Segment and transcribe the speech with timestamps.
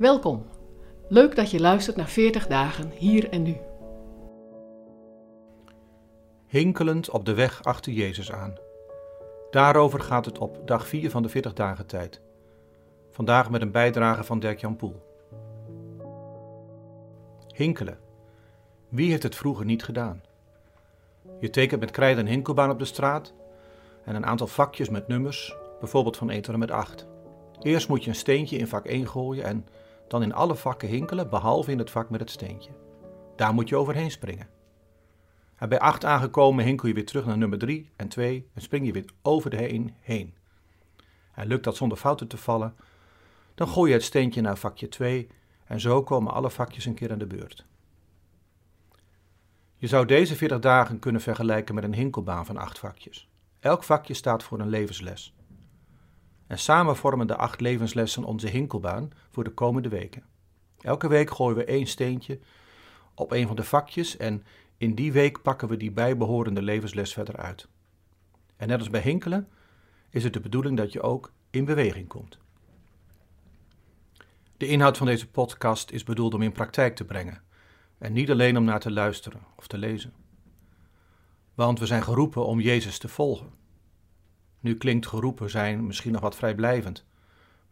[0.00, 0.46] Welkom.
[1.08, 3.56] Leuk dat je luistert naar 40 dagen hier en nu.
[6.46, 8.54] Hinkelend op de weg achter Jezus aan.
[9.50, 12.20] Daarover gaat het op dag 4 van de 40 dagen tijd.
[13.10, 15.02] Vandaag met een bijdrage van Dirk-Jan Poel.
[17.54, 17.98] Hinkelen.
[18.88, 20.22] Wie heeft het vroeger niet gedaan?
[21.40, 23.32] Je tekent met krijt een hinkelbaan op de straat
[24.04, 27.06] en een aantal vakjes met nummers, bijvoorbeeld van 1 tot en met 8.
[27.62, 29.66] Eerst moet je een steentje in vak 1 gooien en
[30.10, 32.70] dan in alle vakken hinkelen, behalve in het vak met het steentje.
[33.36, 34.48] Daar moet je overheen springen.
[35.56, 38.86] En bij 8 aangekomen hinkel je weer terug naar nummer 3 en 2 en spring
[38.86, 40.34] je weer over de heen heen.
[41.34, 42.76] En lukt dat zonder fouten te vallen,
[43.54, 45.28] dan gooi je het steentje naar vakje 2
[45.64, 47.66] en zo komen alle vakjes een keer aan de beurt.
[49.76, 53.28] Je zou deze 40 dagen kunnen vergelijken met een hinkelbaan van 8 vakjes.
[53.60, 55.34] Elk vakje staat voor een levensles.
[56.50, 60.24] En samen vormen de acht levenslessen onze hinkelbaan voor de komende weken.
[60.80, 62.38] Elke week gooien we één steentje
[63.14, 64.44] op een van de vakjes en
[64.76, 67.68] in die week pakken we die bijbehorende levensles verder uit.
[68.56, 69.48] En net als bij hinkelen
[70.08, 72.38] is het de bedoeling dat je ook in beweging komt.
[74.56, 77.42] De inhoud van deze podcast is bedoeld om in praktijk te brengen
[77.98, 80.12] en niet alleen om naar te luisteren of te lezen.
[81.54, 83.59] Want we zijn geroepen om Jezus te volgen.
[84.60, 87.04] Nu klinkt geroepen zijn misschien nog wat vrijblijvend,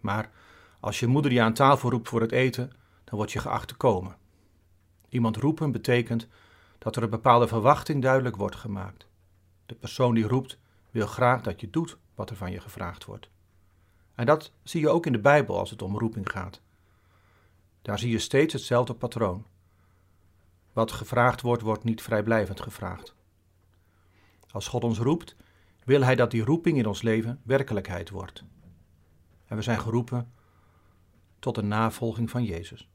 [0.00, 0.30] maar
[0.80, 2.72] als je moeder je aan tafel roept voor het eten,
[3.04, 4.16] dan word je geacht te komen.
[5.08, 6.26] Iemand roepen betekent
[6.78, 9.06] dat er een bepaalde verwachting duidelijk wordt gemaakt.
[9.66, 10.58] De persoon die roept
[10.90, 13.28] wil graag dat je doet wat er van je gevraagd wordt.
[14.14, 16.60] En dat zie je ook in de Bijbel als het om roeping gaat.
[17.82, 19.46] Daar zie je steeds hetzelfde patroon.
[20.72, 23.14] Wat gevraagd wordt, wordt niet vrijblijvend gevraagd.
[24.50, 25.36] Als God ons roept,
[25.88, 28.44] wil Hij dat die roeping in ons leven werkelijkheid wordt.
[29.46, 30.32] En we zijn geroepen
[31.38, 32.88] tot een navolging van Jezus.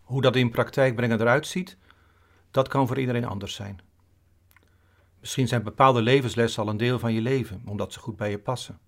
[0.00, 1.76] Hoe dat in praktijk brengen eruit ziet,
[2.50, 3.80] dat kan voor iedereen anders zijn.
[5.20, 8.38] Misschien zijn bepaalde levenslessen al een deel van je leven, omdat ze goed bij je
[8.38, 8.78] passen.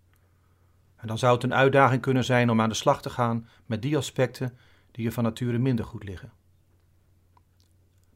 [0.97, 3.83] En dan zou het een uitdaging kunnen zijn om aan de slag te gaan met
[3.83, 4.59] die aspecten
[4.91, 6.33] die je van nature minder goed liggen.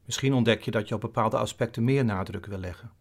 [0.05, 2.91] Misschien ontdek je dat je op bepaalde aspecten meer nadruk wil leggen.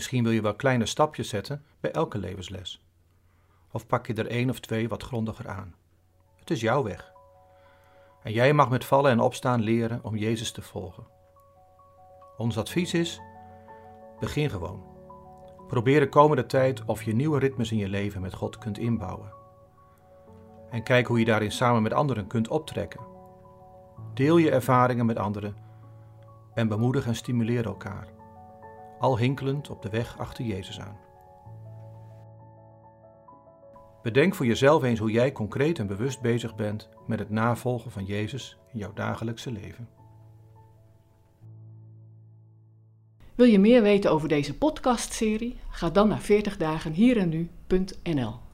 [0.00, 2.84] Misschien wil je wel kleine stapjes zetten bij elke levensles.
[3.70, 5.74] Of pak je er één of twee wat grondiger aan.
[6.36, 7.12] Het is jouw weg.
[8.22, 11.06] En jij mag met vallen en opstaan leren om Jezus te volgen.
[12.36, 13.20] Ons advies is:
[14.20, 14.84] begin gewoon.
[15.68, 19.32] Probeer de komende tijd of je nieuwe ritmes in je leven met God kunt inbouwen.
[20.70, 23.00] En kijk hoe je daarin samen met anderen kunt optrekken.
[24.14, 25.56] Deel je ervaringen met anderen
[26.54, 28.08] en bemoedig en stimuleer elkaar,
[29.00, 30.96] al hinkelend op de weg achter Jezus aan.
[34.02, 38.04] Bedenk voor jezelf eens hoe jij concreet en bewust bezig bent met het navolgen van
[38.04, 39.88] Jezus in jouw dagelijkse leven.
[43.34, 45.56] Wil je meer weten over deze podcastserie?
[45.68, 48.49] Ga dan naar 40dagenhierennu.nl